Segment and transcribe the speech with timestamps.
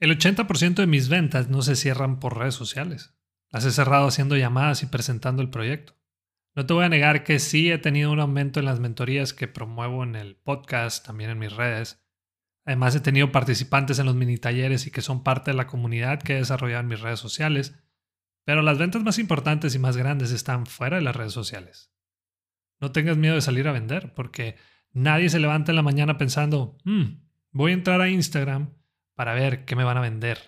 [0.00, 3.16] El 80% de mis ventas no se cierran por redes sociales.
[3.50, 5.96] Las he cerrado haciendo llamadas y presentando el proyecto.
[6.54, 9.48] No te voy a negar que sí he tenido un aumento en las mentorías que
[9.48, 12.04] promuevo en el podcast, también en mis redes.
[12.64, 16.22] Además he tenido participantes en los mini talleres y que son parte de la comunidad
[16.22, 17.74] que he desarrollado en mis redes sociales.
[18.44, 21.92] Pero las ventas más importantes y más grandes están fuera de las redes sociales.
[22.80, 24.56] No tengas miedo de salir a vender, porque
[24.92, 27.20] nadie se levanta en la mañana pensando, hmm,
[27.50, 28.77] voy a entrar a Instagram
[29.18, 30.38] para ver qué me van a vender.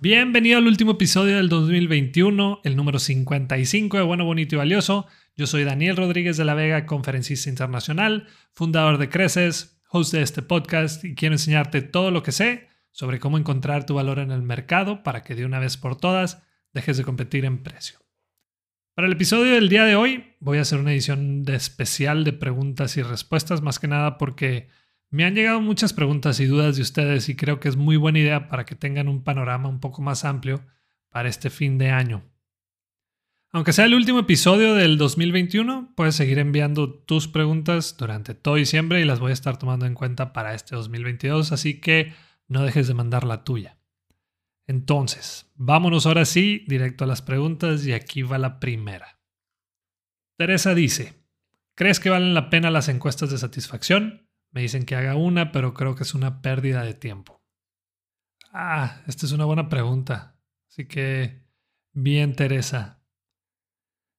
[0.00, 5.08] Bienvenido al último episodio del 2021, el número 55 de Bueno, Bonito y Valioso.
[5.36, 10.40] Yo soy Daniel Rodríguez de la Vega, conferencista internacional, fundador de Creces, host de este
[10.42, 14.40] podcast y quiero enseñarte todo lo que sé sobre cómo encontrar tu valor en el
[14.40, 17.98] mercado para que de una vez por todas dejes de competir en precio.
[18.94, 22.34] Para el episodio del día de hoy voy a hacer una edición de especial de
[22.34, 24.68] preguntas y respuestas, más que nada porque
[25.10, 28.18] me han llegado muchas preguntas y dudas de ustedes y creo que es muy buena
[28.18, 30.66] idea para que tengan un panorama un poco más amplio
[31.08, 32.24] para este fin de año.
[33.50, 39.00] Aunque sea el último episodio del 2021, puedes seguir enviando tus preguntas durante todo diciembre
[39.00, 42.12] y las voy a estar tomando en cuenta para este 2022, así que
[42.46, 43.78] no dejes de mandar la tuya.
[44.66, 49.18] Entonces, vámonos ahora sí directo a las preguntas y aquí va la primera.
[50.36, 51.14] Teresa dice,
[51.74, 54.27] ¿crees que valen la pena las encuestas de satisfacción?
[54.50, 57.42] Me dicen que haga una, pero creo que es una pérdida de tiempo.
[58.52, 60.38] Ah, esta es una buena pregunta.
[60.68, 61.44] Así que,
[61.92, 63.02] bien, Teresa.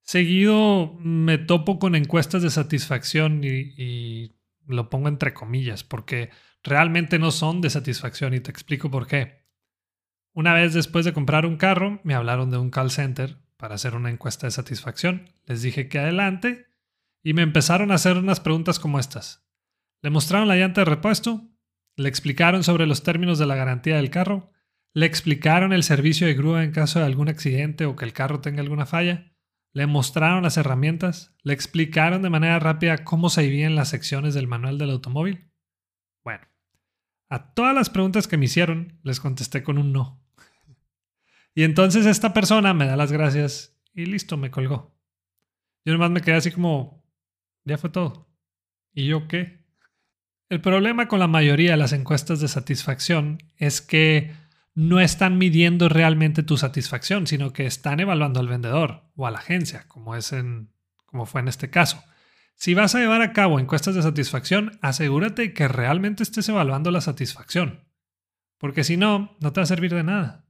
[0.01, 4.35] Seguido me topo con encuestas de satisfacción y, y,
[4.65, 6.29] lo pongo entre comillas, porque
[6.63, 9.45] realmente no son de satisfacción y te explico por qué.
[10.33, 13.95] Una vez después de comprar un carro, me hablaron de un call center para hacer
[13.95, 15.33] una encuesta de satisfacción.
[15.45, 16.67] Les dije que adelante
[17.23, 19.48] y me empezaron a hacer unas preguntas como estas.
[20.01, 21.49] Le mostraron la llanta de repuesto,
[21.95, 24.51] le explicaron sobre los términos de la garantía del carro,
[24.93, 28.39] le explicaron el servicio de grúa en caso de algún accidente o que el carro
[28.39, 29.33] tenga alguna falla,
[29.73, 34.47] le mostraron las herramientas, le explicaron de manera rápida cómo se vivían las secciones del
[34.47, 35.51] manual del automóvil.
[36.23, 36.47] Bueno,
[37.29, 40.23] a todas las preguntas que me hicieron les contesté con un no.
[41.53, 44.97] Y entonces esta persona me da las gracias y listo, me colgó.
[45.85, 47.05] Yo nomás me quedé así como,
[47.65, 48.29] ya fue todo.
[48.93, 49.59] ¿Y yo qué?
[50.49, 54.31] El problema con la mayoría de las encuestas de satisfacción es que
[54.73, 59.37] no están midiendo realmente tu satisfacción, sino que están evaluando al vendedor o a la
[59.37, 60.71] agencia, como, es en,
[61.05, 62.03] como fue en este caso.
[62.55, 67.01] Si vas a llevar a cabo encuestas de satisfacción, asegúrate que realmente estés evaluando la
[67.01, 67.87] satisfacción,
[68.57, 70.45] porque si no, no te va a servir de nada.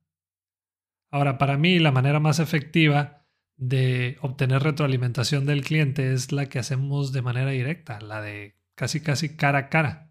[1.11, 3.25] Ahora, para mí, la manera más efectiva
[3.57, 9.01] de obtener retroalimentación del cliente es la que hacemos de manera directa, la de casi
[9.01, 10.09] casi cara a cara.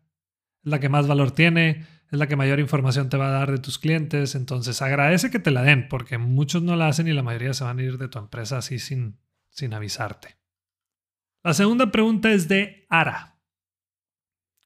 [0.63, 3.51] Es la que más valor tiene, es la que mayor información te va a dar
[3.51, 7.15] de tus clientes, entonces agradece que te la den, porque muchos no la hacen y
[7.15, 10.37] la mayoría se van a ir de tu empresa así sin, sin avisarte.
[11.43, 13.41] La segunda pregunta es de Ara.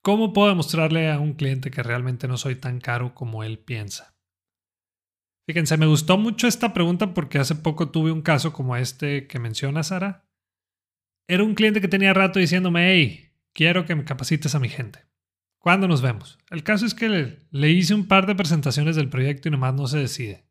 [0.02, 4.16] ¿Cómo puedo demostrarle a un cliente que realmente no soy tan caro como él piensa?
[5.46, 9.38] Fíjense, me gustó mucho esta pregunta porque hace poco tuve un caso como este que
[9.38, 10.28] menciona Sara.
[11.28, 15.06] Era un cliente que tenía rato diciéndome, hey, quiero que me capacites a mi gente.
[15.58, 16.38] ¿Cuándo nos vemos?
[16.50, 19.86] El caso es que le, hice un par de presentaciones del proyecto y nomás no
[19.86, 20.44] se decide.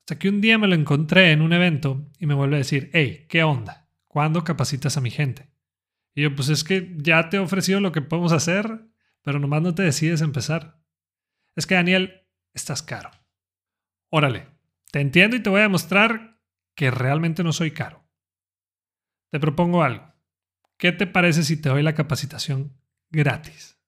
[0.00, 2.90] Hasta que un día me lo encontré en un evento y me vuelve a decir,
[2.92, 3.88] hey, ¿qué onda?
[4.06, 5.48] ¿Cuándo capacitas a mi gente?
[6.14, 8.80] Y yo, pues es que ya te he ofrecido lo que podemos hacer,
[9.22, 10.82] pero nomás no te decides empezar.
[11.54, 13.10] Es que Daniel, estás caro.
[14.10, 14.48] Órale,
[14.90, 16.40] te entiendo y te voy a demostrar
[16.74, 18.04] que realmente no soy caro.
[19.30, 20.12] Te propongo algo.
[20.78, 22.80] ¿Qué te parece si te doy la capacitación
[23.10, 23.78] gratis?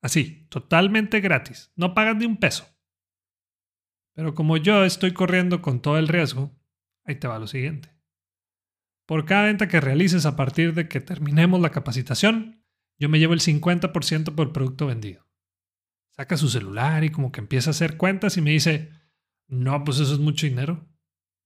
[0.00, 1.72] Así, totalmente gratis.
[1.76, 2.66] No pagas ni un peso.
[4.14, 6.56] Pero como yo estoy corriendo con todo el riesgo,
[7.04, 7.94] ahí te va lo siguiente.
[9.06, 12.64] Por cada venta que realices a partir de que terminemos la capacitación,
[12.98, 15.26] yo me llevo el 50% por producto vendido.
[16.12, 18.92] Saca su celular y como que empieza a hacer cuentas y me dice,
[19.48, 20.86] no, pues eso es mucho dinero.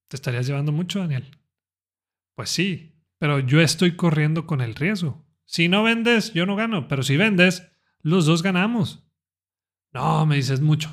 [0.08, 1.38] ¿Te estarías llevando mucho, Daniel?
[2.34, 2.93] Pues sí,
[3.24, 5.26] pero yo estoy corriendo con el riesgo.
[5.46, 7.66] Si no vendes, yo no gano, pero si vendes,
[8.02, 9.08] los dos ganamos.
[9.94, 10.90] No, me dices mucho.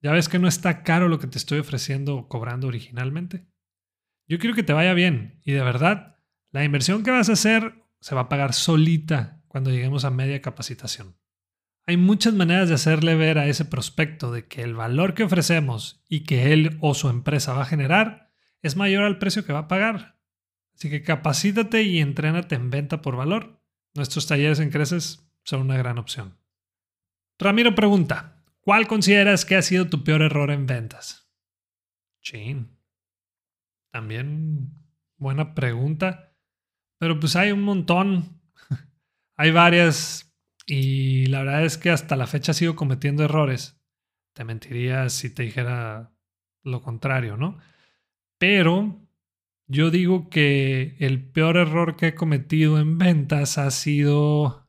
[0.00, 3.46] ¿Ya ves que no está caro lo que te estoy ofreciendo o cobrando originalmente?
[4.26, 6.16] Yo quiero que te vaya bien y de verdad,
[6.50, 10.40] la inversión que vas a hacer se va a pagar solita cuando lleguemos a media
[10.40, 11.18] capacitación.
[11.84, 16.02] Hay muchas maneras de hacerle ver a ese prospecto de que el valor que ofrecemos
[16.08, 18.32] y que él o su empresa va a generar
[18.62, 20.13] es mayor al precio que va a pagar.
[20.74, 23.60] Así que capacítate y entrénate en venta por valor.
[23.94, 26.36] Nuestros talleres en Creces son una gran opción.
[27.38, 31.30] Ramiro pregunta, ¿cuál consideras que ha sido tu peor error en ventas?
[32.20, 32.76] Chin.
[33.92, 34.72] También
[35.16, 36.36] buena pregunta.
[36.98, 38.40] Pero pues hay un montón.
[39.36, 40.34] hay varias
[40.66, 43.80] y la verdad es que hasta la fecha sigo cometiendo errores.
[44.32, 46.12] Te mentiría si te dijera
[46.62, 47.58] lo contrario, ¿no?
[48.38, 49.03] Pero
[49.66, 54.68] yo digo que el peor error que he cometido en ventas ha sido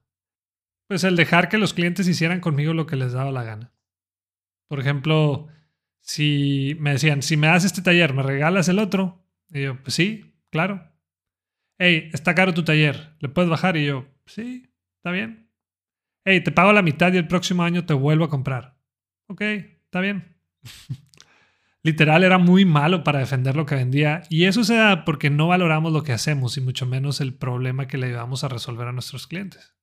[0.87, 3.73] pues el dejar que los clientes hicieran conmigo lo que les daba la gana.
[4.67, 5.47] Por ejemplo,
[6.01, 9.25] si me decían, si me das este taller, ¿me regalas el otro?
[9.49, 10.91] Y yo, pues sí, claro.
[11.79, 13.77] Hey, está caro tu taller, ¿le puedes bajar?
[13.77, 15.45] Y yo, sí, está bien
[16.25, 18.75] hey, te pago la mitad y el próximo año te vuelvo a comprar.
[19.27, 20.35] Ok, está bien.
[21.85, 25.47] Literal era muy malo para defender lo que vendía y eso se da porque no
[25.47, 28.91] valoramos lo que hacemos y mucho menos el problema que le ayudamos a resolver a
[28.91, 29.75] nuestros clientes.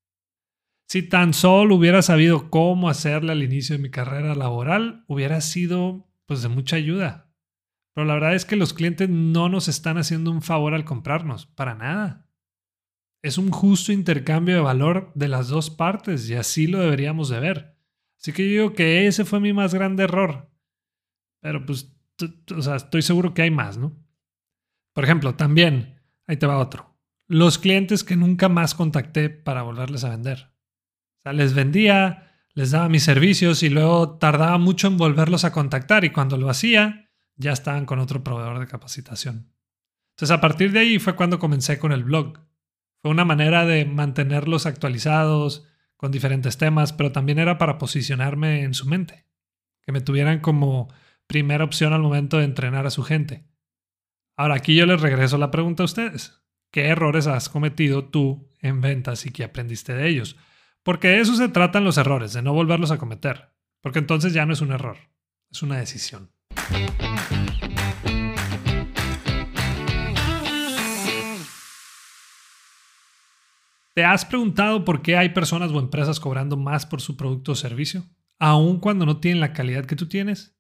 [0.88, 6.12] Si tan solo hubiera sabido cómo hacerle al inicio de mi carrera laboral, hubiera sido
[6.26, 7.32] pues de mucha ayuda.
[7.94, 11.46] Pero la verdad es que los clientes no nos están haciendo un favor al comprarnos,
[11.46, 12.26] para nada
[13.22, 17.40] es un justo intercambio de valor de las dos partes y así lo deberíamos de
[17.40, 17.76] ver.
[18.20, 20.51] Así que yo digo que ese fue mi más grande error.
[21.42, 21.94] Pero pues,
[22.56, 23.94] o sea, estoy seguro que hay más, ¿no?
[24.94, 26.96] Por ejemplo, también, ahí te va otro.
[27.26, 30.54] Los clientes que nunca más contacté para volverles a vender.
[31.18, 35.52] O sea, les vendía, les daba mis servicios y luego tardaba mucho en volverlos a
[35.52, 39.52] contactar y cuando lo hacía, ya estaban con otro proveedor de capacitación.
[40.14, 42.38] Entonces, a partir de ahí fue cuando comencé con el blog
[43.02, 45.66] fue una manera de mantenerlos actualizados
[45.96, 49.26] con diferentes temas, pero también era para posicionarme en su mente,
[49.82, 50.88] que me tuvieran como
[51.32, 53.46] primera opción al momento de entrenar a su gente.
[54.37, 56.43] Ahora aquí yo les regreso la pregunta a ustedes.
[56.70, 60.37] ¿Qué errores has cometido tú en ventas y qué aprendiste de ellos?
[60.82, 63.49] Porque de eso se tratan los errores, de no volverlos a cometer.
[63.81, 64.99] Porque entonces ya no es un error,
[65.50, 66.31] es una decisión.
[73.94, 77.55] ¿Te has preguntado por qué hay personas o empresas cobrando más por su producto o
[77.55, 78.05] servicio,
[78.38, 80.58] aun cuando no tienen la calidad que tú tienes?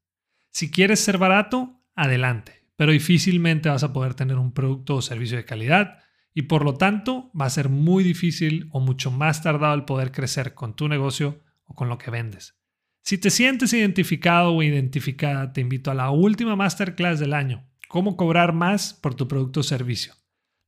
[0.52, 5.36] Si quieres ser barato, adelante, pero difícilmente vas a poder tener un producto o servicio
[5.36, 5.98] de calidad
[6.32, 10.12] y por lo tanto va a ser muy difícil o mucho más tardado el poder
[10.12, 12.56] crecer con tu negocio o con lo que vendes.
[13.02, 18.16] Si te sientes identificado o identificada, te invito a la última masterclass del año, cómo
[18.16, 20.14] cobrar más por tu producto o servicio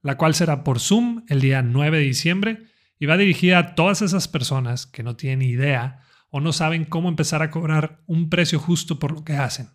[0.04, 2.62] la cual será por Zoom el día 9 de diciembre
[3.00, 6.03] y va dirigida a todas esas personas que no tienen idea
[6.36, 9.68] o no saben cómo empezar a cobrar un precio justo por lo que hacen.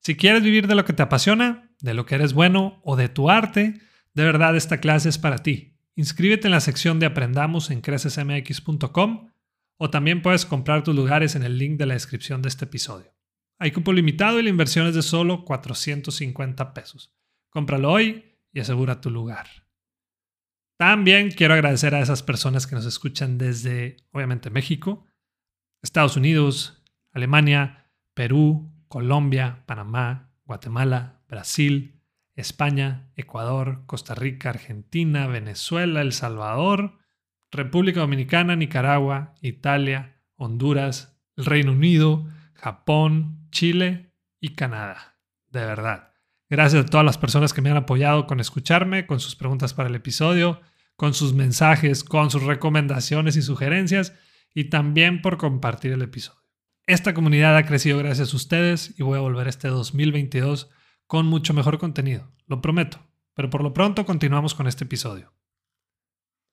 [0.00, 3.10] Si quieres vivir de lo que te apasiona, de lo que eres bueno o de
[3.10, 3.78] tu arte,
[4.14, 5.76] de verdad esta clase es para ti.
[5.94, 9.32] Inscríbete en la sección de Aprendamos en crecesmx.com
[9.76, 13.14] o también puedes comprar tus lugares en el link de la descripción de este episodio.
[13.58, 17.14] Hay cupo limitado y la inversión es de solo 450 pesos.
[17.50, 19.46] Cómpralo hoy y asegura tu lugar.
[20.78, 25.06] También quiero agradecer a esas personas que nos escuchan desde, obviamente, México,
[25.82, 32.00] Estados Unidos, Alemania, Perú, Colombia, Panamá, Guatemala, Brasil,
[32.36, 36.98] España, Ecuador, Costa Rica, Argentina, Venezuela, El Salvador,
[37.50, 45.18] República Dominicana, Nicaragua, Italia, Honduras, el Reino Unido, Japón, Chile y Canadá.
[45.48, 46.12] De verdad.
[46.48, 49.88] Gracias a todas las personas que me han apoyado con escucharme, con sus preguntas para
[49.88, 50.60] el episodio,
[50.96, 54.12] con sus mensajes, con sus recomendaciones y sugerencias
[54.54, 56.42] y también por compartir el episodio.
[56.86, 60.70] Esta comunidad ha crecido gracias a ustedes y voy a volver este 2022
[61.06, 62.98] con mucho mejor contenido, lo prometo.
[63.34, 65.32] Pero por lo pronto continuamos con este episodio.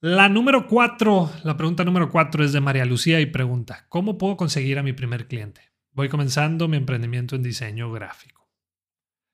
[0.02, 4.38] La número 4, la pregunta número 4 es de María Lucía y pregunta, ¿cómo puedo
[4.38, 5.74] conseguir a mi primer cliente?
[5.92, 8.50] Voy comenzando mi emprendimiento en diseño gráfico.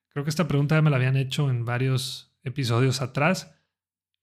[0.08, 3.55] Creo que esta pregunta me la habían hecho en varios episodios atrás.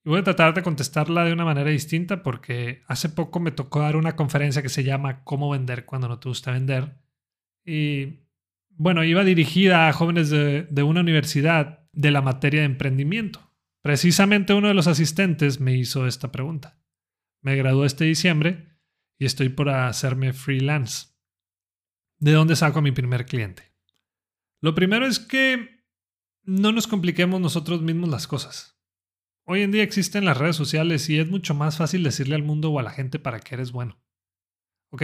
[0.06, 3.80] Y voy a tratar de contestarla de una manera distinta porque hace poco me tocó
[3.80, 6.98] dar una conferencia que se llama Cómo vender cuando no te gusta vender.
[7.66, 8.28] Y
[8.70, 13.52] bueno, iba dirigida a jóvenes de, de una universidad de la materia de emprendimiento.
[13.82, 16.80] Precisamente uno de los asistentes me hizo esta pregunta.
[17.42, 18.68] Me gradué este diciembre
[19.18, 21.14] y estoy por hacerme freelance.
[22.24, 23.74] ¿de dónde saco a mi primer cliente?
[24.62, 25.84] Lo primero es que
[26.44, 28.82] no nos compliquemos nosotros mismos las cosas.
[29.46, 32.72] Hoy en día existen las redes sociales y es mucho más fácil decirle al mundo
[32.72, 34.00] o a la gente para que eres bueno.
[34.90, 35.04] Ok,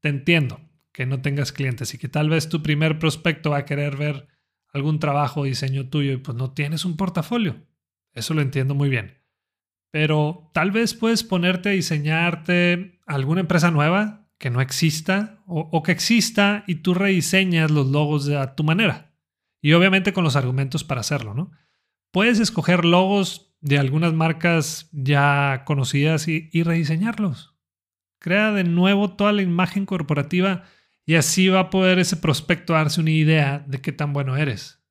[0.00, 0.60] te entiendo
[0.92, 4.28] que no tengas clientes y que tal vez tu primer prospecto va a querer ver
[4.72, 7.66] algún trabajo o diseño tuyo y pues no tienes un portafolio.
[8.12, 9.22] Eso lo entiendo muy bien.
[9.90, 15.92] Pero tal vez puedes ponerte a diseñarte alguna empresa nueva que no exista o, que
[15.92, 19.14] exista y tú rediseñas los logos a tu manera.
[19.62, 21.50] Y obviamente con los argumentos para hacerlo, ¿no?
[22.12, 27.56] Puedes escoger logos de algunas marcas ya conocidas y, rediseñarlos.
[28.18, 30.64] Crea de nuevo toda la imagen corporativa
[31.06, 34.82] y así va a poder ese prospecto darse una idea de qué tan bueno eres.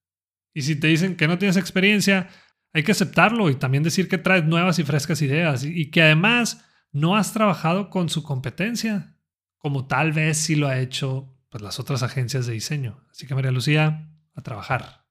[0.53, 2.29] Y si te dicen que no tienes experiencia,
[2.73, 6.65] hay que aceptarlo y también decir que traes nuevas y frescas ideas y que además
[6.91, 9.15] no has trabajado con su competencia,
[9.57, 13.03] como tal vez sí lo ha hecho pues, las otras agencias de diseño.
[13.11, 15.05] Así que María Lucía, a trabajar.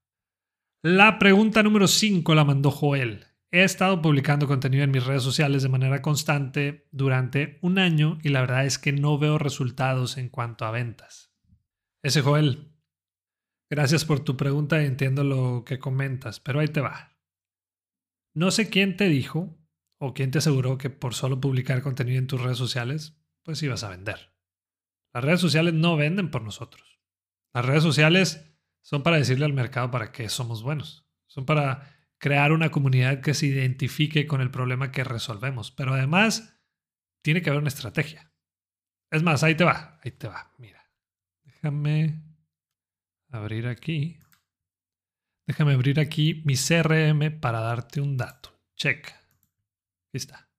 [0.83, 3.27] La pregunta número 5 la mandó Joel.
[3.53, 8.31] He estado publicando contenido en mis redes sociales de manera constante durante un año y
[8.31, 11.33] la verdad es que no veo resultados en cuanto a ventas.
[12.03, 12.73] Ese Joel,
[13.71, 17.17] gracias por tu pregunta y entiendo lo que comentas, pero ahí te va.
[18.35, 19.57] No sé quién te dijo
[19.99, 23.85] o quién te aseguró que por solo publicar contenido en tus redes sociales, pues ibas
[23.85, 24.35] a vender.
[25.15, 27.01] Las redes sociales no venden por nosotros.
[27.55, 31.09] Las redes sociales son para decirle al mercado para qué somos buenos.
[31.27, 35.71] Son para crear una comunidad que se identifique con el problema que resolvemos.
[35.71, 36.59] Pero además,
[37.23, 38.33] tiene que haber una estrategia.
[39.11, 40.53] Es más, ahí te va, ahí te va.
[40.59, 40.91] Mira,
[41.45, 42.23] déjame
[43.31, 44.21] abrir aquí.
[45.47, 48.61] Déjame abrir aquí mi CRM para darte un dato.
[48.75, 49.07] Check.
[49.09, 50.51] Aquí está.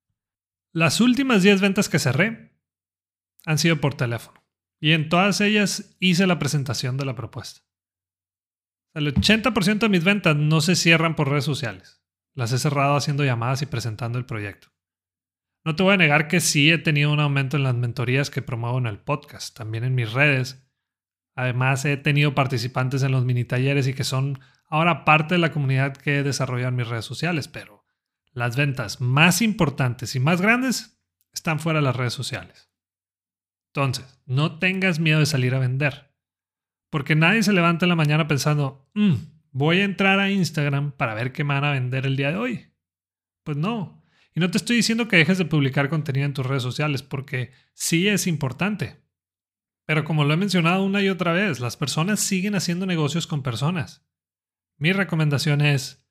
[0.71, 2.57] Las últimas 10 ventas que cerré
[3.45, 4.43] han sido por teléfono.
[4.79, 7.66] Y en todas ellas hice la presentación de la propuesta.
[8.93, 12.01] El 80% de mis ventas no se cierran por redes sociales.
[12.33, 14.69] Las he cerrado haciendo llamadas y presentando el proyecto.
[15.63, 18.41] No te voy a negar que sí he tenido un aumento en las mentorías que
[18.41, 20.65] promuevo en el podcast, también en mis redes.
[21.35, 24.39] Además, he tenido participantes en los mini talleres y que son
[24.69, 27.85] ahora parte de la comunidad que he desarrollado en mis redes sociales, pero
[28.31, 31.01] las ventas más importantes y más grandes
[31.33, 32.71] están fuera de las redes sociales.
[33.73, 36.06] Entonces, no tengas miedo de salir a vender.
[36.89, 39.13] Porque nadie se levanta en la mañana pensando, mm,
[39.51, 42.37] voy a entrar a Instagram para ver qué me van a vender el día de
[42.37, 42.73] hoy.
[43.43, 44.03] Pues no.
[44.33, 47.51] Y no te estoy diciendo que dejes de publicar contenido en tus redes sociales, porque
[47.73, 49.01] sí es importante.
[49.85, 53.41] Pero como lo he mencionado una y otra vez, las personas siguen haciendo negocios con
[53.41, 54.05] personas.
[54.77, 56.05] Mi recomendación es,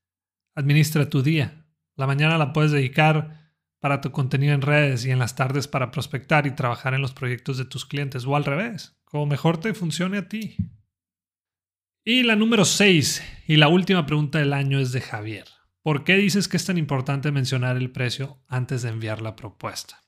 [0.55, 1.67] administra tu día.
[1.95, 5.91] La mañana la puedes dedicar para tu contenido en redes y en las tardes para
[5.91, 9.73] prospectar y trabajar en los proyectos de tus clientes o al revés, como mejor te
[9.73, 10.57] funcione a ti.
[12.05, 15.47] Y la número 6 y la última pregunta del año es de Javier.
[15.83, 20.05] ¿Por qué dices que es tan importante mencionar el precio antes de enviar la propuesta?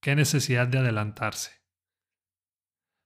[0.00, 1.52] ¿Qué necesidad de adelantarse?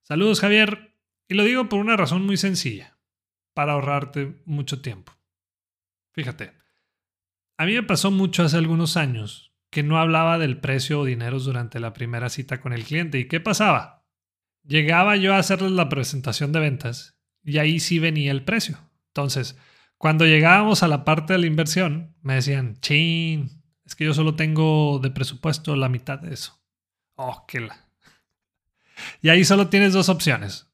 [0.02, 0.98] Saludos Javier,
[1.28, 2.98] y lo digo por una razón muy sencilla,
[3.54, 5.12] para ahorrarte mucho tiempo.
[6.12, 6.52] Fíjate,
[7.56, 11.44] a mí me pasó mucho hace algunos años que no hablaba del precio o dineros
[11.44, 13.18] durante la primera cita con el cliente.
[13.18, 13.93] ¿Y qué pasaba?
[14.64, 18.78] Llegaba yo a hacerles la presentación de ventas y ahí sí venía el precio.
[19.08, 19.56] Entonces,
[19.98, 24.34] cuando llegábamos a la parte de la inversión, me decían, chin, es que yo solo
[24.34, 26.60] tengo de presupuesto la mitad de eso.
[27.16, 27.88] Oh, qué la.
[29.20, 30.70] Y ahí solo tienes dos opciones.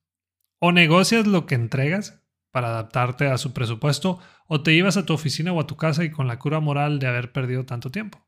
[0.59, 2.20] O negocias lo que entregas
[2.50, 6.04] para adaptarte a su presupuesto, o te ibas a tu oficina o a tu casa
[6.04, 8.26] y con la cura moral de haber perdido tanto tiempo.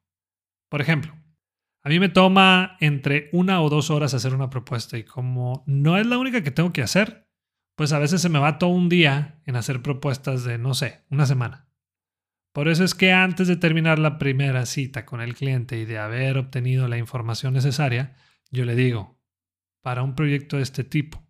[0.69, 1.14] Por ejemplo,
[1.84, 5.98] a mí me toma entre una o dos horas hacer una propuesta y como no
[5.98, 7.28] es la única que tengo que hacer,
[7.76, 11.04] pues a veces se me va todo un día en hacer propuestas de, no sé,
[11.10, 11.68] una semana.
[12.52, 15.98] Por eso es que antes de terminar la primera cita con el cliente y de
[15.98, 18.14] haber obtenido la información necesaria,
[18.50, 19.18] yo le digo,
[19.80, 21.26] para un proyecto de este tipo,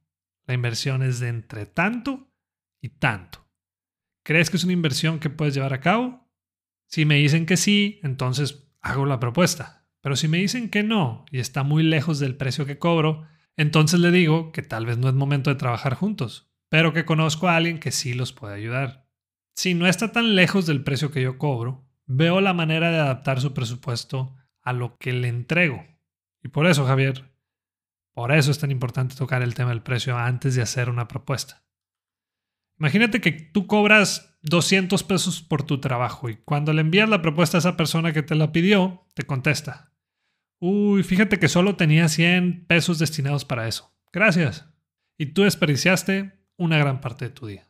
[0.47, 2.31] la inversión es de entre tanto
[2.81, 3.49] y tanto.
[4.25, 6.29] ¿Crees que es una inversión que puedes llevar a cabo?
[6.89, 9.82] Si me dicen que sí, entonces hago la propuesta.
[10.03, 14.01] Pero si me dicen que no y está muy lejos del precio que cobro, entonces
[14.01, 17.57] le digo que tal vez no es momento de trabajar juntos, pero que conozco a
[17.57, 19.09] alguien que sí los puede ayudar.
[19.55, 23.41] Si no está tan lejos del precio que yo cobro, veo la manera de adaptar
[23.41, 25.85] su presupuesto a lo que le entrego.
[26.43, 27.33] Y por eso, Javier,
[28.13, 31.65] por eso es tan importante tocar el tema del precio antes de hacer una propuesta.
[32.79, 37.59] Imagínate que tú cobras 200 pesos por tu trabajo y cuando le envías la propuesta
[37.59, 39.92] a esa persona que te la pidió, te contesta.
[40.65, 43.93] Uy, fíjate que solo tenía 100 pesos destinados para eso.
[44.13, 44.65] Gracias.
[45.19, 47.69] y tú desperdiciaste una gran parte de tu día.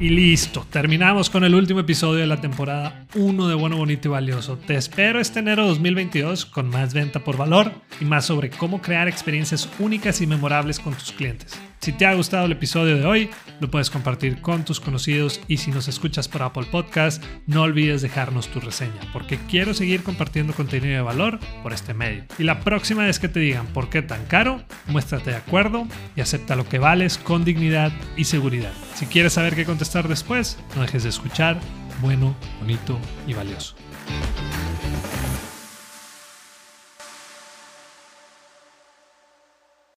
[0.00, 4.10] Y listo, terminamos con el último episodio de la temporada 1 de Bueno, Bonito y
[4.10, 4.58] Valioso.
[4.58, 9.06] Te espero este enero 2022 con más venta por valor y más sobre cómo crear
[9.06, 11.60] experiencias únicas y memorables con tus clientes.
[11.82, 15.56] Si te ha gustado el episodio de hoy, lo puedes compartir con tus conocidos y
[15.56, 20.52] si nos escuchas por Apple Podcast, no olvides dejarnos tu reseña, porque quiero seguir compartiendo
[20.52, 22.24] contenido de valor por este medio.
[22.38, 26.20] Y la próxima vez que te digan por qué tan caro, muéstrate de acuerdo y
[26.20, 28.72] acepta lo que vales con dignidad y seguridad.
[28.94, 31.58] Si quieres saber qué contestar después, no dejes de escuchar
[32.00, 32.96] bueno, bonito
[33.26, 33.74] y valioso.